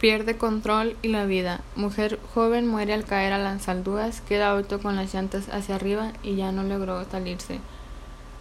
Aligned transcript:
Pierde 0.00 0.36
control 0.36 0.96
y 1.02 1.08
la 1.08 1.24
vida. 1.24 1.60
Mujer 1.74 2.20
joven 2.32 2.68
muere 2.68 2.94
al 2.94 3.04
caer 3.04 3.32
a 3.32 3.38
las 3.38 3.68
alduas, 3.68 4.20
queda 4.20 4.50
auto 4.50 4.78
con 4.78 4.94
las 4.94 5.12
llantas 5.12 5.48
hacia 5.48 5.74
arriba 5.74 6.12
y 6.22 6.36
ya 6.36 6.52
no 6.52 6.62
logró 6.62 7.04
salirse. 7.10 7.58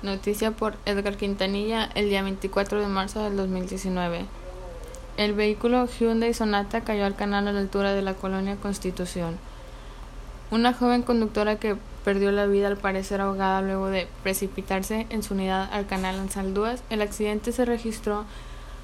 Noticia 0.03 0.51
por 0.51 0.75
Edgar 0.85 1.17
Quintanilla 1.17 1.89
el 1.95 2.09
día 2.09 2.21
24 2.21 2.79
de 2.79 2.85
marzo 2.85 3.23
del 3.23 3.37
2019. 3.37 4.25
El 5.17 5.33
vehículo 5.33 5.87
Hyundai 5.87 6.35
Sonata 6.35 6.81
cayó 6.81 7.05
al 7.05 7.15
canal 7.15 7.47
a 7.47 7.51
la 7.51 7.59
altura 7.59 7.93
de 7.93 8.03
la 8.03 8.13
colonia 8.13 8.55
Constitución. 8.57 9.39
Una 10.51 10.73
joven 10.73 11.01
conductora 11.01 11.55
que 11.55 11.75
perdió 12.05 12.31
la 12.31 12.45
vida 12.45 12.67
al 12.67 12.77
parecer 12.77 13.19
ahogada 13.19 13.63
luego 13.63 13.87
de 13.87 14.07
precipitarse 14.21 15.07
en 15.09 15.23
su 15.23 15.33
unidad 15.33 15.67
al 15.73 15.87
canal 15.87 16.17
en 16.17 16.29
Saldúas. 16.29 16.83
El 16.91 17.01
accidente 17.01 17.51
se 17.51 17.65
registró 17.65 18.25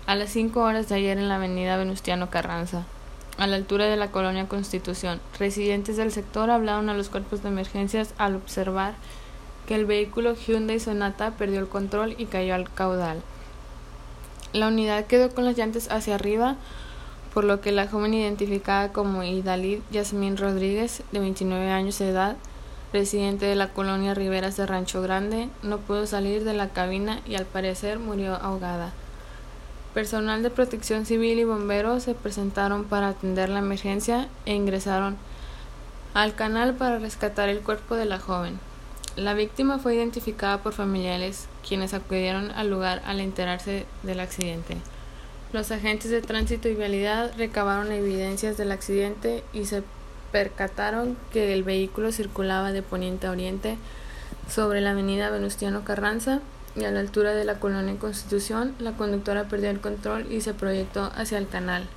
a 0.06 0.16
las 0.16 0.32
5 0.32 0.60
horas 0.60 0.90
de 0.90 0.96
ayer 0.96 1.18
en 1.18 1.30
la 1.30 1.36
avenida 1.36 1.78
Venustiano 1.78 2.30
Carranza, 2.30 2.84
a 3.38 3.48
la 3.48 3.56
altura 3.56 3.86
de 3.86 3.96
la 3.96 4.12
colonia 4.12 4.50
Constitución. 4.50 5.22
Residentes 5.40 5.96
del 5.96 6.12
sector 6.12 6.50
hablaron 6.50 6.90
a 6.90 6.94
los 6.94 7.08
cuerpos 7.08 7.42
de 7.42 7.50
emergencias 7.50 8.14
al 8.18 8.36
observar 8.36 8.96
que 9.66 9.76
el 9.76 9.86
vehículo 9.86 10.36
Hyundai 10.36 10.82
Sonata 10.82 11.32
perdió 11.32 11.60
el 11.60 11.70
control 11.70 12.16
y 12.18 12.26
cayó 12.26 12.54
al 12.54 12.70
caudal. 12.70 13.22
La 14.52 14.68
unidad 14.68 15.06
quedó 15.06 15.34
con 15.34 15.46
las 15.46 15.58
llantas 15.58 15.90
hacia 15.90 16.16
arriba, 16.16 16.58
por 17.34 17.46
lo 17.46 17.62
que 17.62 17.72
la 17.72 17.88
joven 17.88 18.14
identificada 18.14 18.92
como 18.92 19.24
Idalid 19.24 19.80
Yasmín 19.90 20.36
Rodríguez, 20.36 21.02
de 21.14 21.20
29 21.20 21.72
años 21.72 21.98
de 22.00 22.10
edad, 22.10 22.36
residente 22.92 23.46
de 23.46 23.56
la 23.56 23.70
colonia 23.70 24.14
Riberas 24.14 24.58
de 24.58 24.66
Rancho 24.66 25.02
Grande, 25.02 25.48
no 25.64 25.78
pudo 25.78 26.06
salir 26.06 26.44
de 26.44 26.54
la 26.54 26.70
cabina 26.70 27.22
y 27.26 27.36
al 27.36 27.46
parecer 27.46 28.00
murió 28.00 28.36
ahogada. 28.36 28.92
Personal 29.94 30.42
de 30.42 30.50
protección 30.50 31.06
civil 31.06 31.38
y 31.38 31.44
bomberos 31.44 32.04
se 32.04 32.16
presentaron 32.16 32.84
para 32.84 33.10
atender 33.10 33.50
la 33.50 33.60
emergencia 33.60 34.28
e 34.46 34.56
ingresaron 34.56 35.18
al 36.16 36.34
canal 36.34 36.74
para 36.74 36.98
rescatar 36.98 37.50
el 37.50 37.60
cuerpo 37.60 37.96
de 37.96 38.06
la 38.06 38.20
joven. 38.20 38.60
La 39.16 39.36
víctima 39.36 39.78
fue 39.78 39.94
identificada 39.94 40.64
por 40.64 40.74
familiares, 40.74 41.48
quienes 41.68 41.94
acudieron 41.94 42.50
al 42.52 42.72
lugar 42.72 43.04
al 43.06 43.20
enterarse 43.20 43.86
del 44.02 44.20
accidente. 44.20 44.78
Los 45.52 45.70
agentes 45.70 46.10
de 46.10 46.24
tránsito 46.24 46.68
y 46.68 46.74
vialidad 46.74 47.32
recabaron 47.38 47.92
evidencias 47.92 48.58
del 48.58 48.72
accidente 48.72 49.44
y 49.54 49.66
se 49.66 49.84
percataron 50.32 51.16
que 51.32 51.54
el 51.54 51.62
vehículo 51.62 52.12
circulaba 52.12 52.72
de 52.72 52.82
poniente 52.82 53.28
a 53.28 53.32
oriente 53.32 53.78
sobre 54.50 54.82
la 54.82 54.92
avenida 54.92 55.30
Venustiano 55.30 55.86
Carranza 55.86 56.42
y 56.76 56.86
a 56.86 56.92
la 56.92 57.00
altura 57.00 57.34
de 57.34 57.46
la 57.46 57.60
colonia 57.60 57.98
Constitución, 57.98 58.74
la 58.80 58.94
conductora 58.94 59.46
perdió 59.46 59.70
el 59.70 59.80
control 59.80 60.32
y 60.32 60.42
se 60.42 60.54
proyectó 60.54 61.12
hacia 61.16 61.38
el 61.38 61.48
canal. 61.48 61.88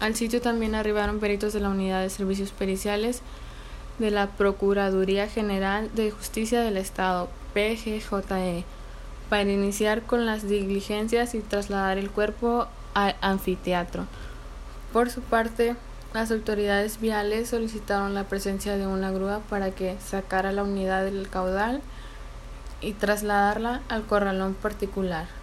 Al 0.00 0.14
sitio 0.14 0.40
también 0.40 0.74
arribaron 0.74 1.18
peritos 1.18 1.52
de 1.52 1.60
la 1.60 1.70
Unidad 1.70 2.02
de 2.02 2.10
Servicios 2.10 2.50
Periciales 2.50 3.22
de 3.98 4.10
la 4.10 4.28
Procuraduría 4.28 5.26
General 5.26 5.90
de 5.94 6.10
Justicia 6.10 6.60
del 6.60 6.76
Estado, 6.76 7.28
PGJE, 7.54 8.64
para 9.28 9.50
iniciar 9.50 10.02
con 10.02 10.24
las 10.24 10.48
diligencias 10.48 11.34
y 11.34 11.40
trasladar 11.40 11.98
el 11.98 12.10
cuerpo 12.10 12.68
al 12.94 13.16
anfiteatro. 13.20 14.06
Por 14.92 15.10
su 15.10 15.20
parte, 15.20 15.74
las 16.14 16.30
autoridades 16.30 17.00
viales 17.00 17.50
solicitaron 17.50 18.14
la 18.14 18.24
presencia 18.24 18.76
de 18.76 18.86
una 18.86 19.10
grúa 19.10 19.40
para 19.50 19.72
que 19.72 19.96
sacara 19.98 20.52
la 20.52 20.62
unidad 20.62 21.04
del 21.04 21.28
caudal 21.28 21.82
y 22.80 22.92
trasladarla 22.92 23.82
al 23.88 24.04
corralón 24.06 24.54
particular. 24.54 25.37